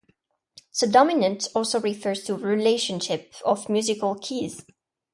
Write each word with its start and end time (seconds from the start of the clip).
"Subdominant" 0.71 1.47
also 1.53 1.79
refers 1.79 2.23
to 2.23 2.33
a 2.33 2.37
relationship 2.37 3.35
of 3.45 3.69
musical 3.69 4.15
keys. 4.15 4.65